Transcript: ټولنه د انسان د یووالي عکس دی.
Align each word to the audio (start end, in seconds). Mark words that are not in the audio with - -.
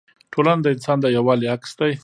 ټولنه 0.33 0.61
د 0.63 0.67
انسان 0.75 0.97
د 1.01 1.05
یووالي 1.15 1.47
عکس 1.55 1.71
دی. 1.79 1.91